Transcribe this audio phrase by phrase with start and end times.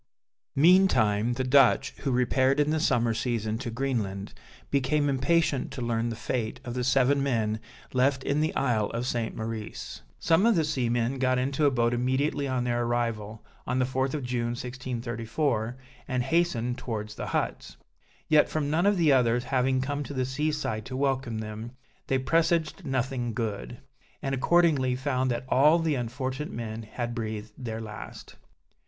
[0.55, 4.33] Meantime the Dutch, who repaired in the summer season to Greenland,
[4.71, 7.59] became impatient to learn the fate of the seven men
[7.93, 9.35] left in the Isle of St.
[9.35, 10.01] Maurice.
[10.17, 14.15] Some of the seamen got into a boat immediately on their arrival, on the 4th
[14.15, 15.77] of June 1634,
[16.07, 17.77] and hastened towards the huts.
[18.27, 21.73] Yet, from none of the others having come to the sea side to welcome them,
[22.07, 23.77] they presaged nothing good;
[24.19, 28.35] and accordingly found that all the unfortunate men had breathed their last.